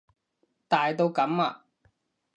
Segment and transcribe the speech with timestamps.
[0.67, 1.63] 大到噉啊？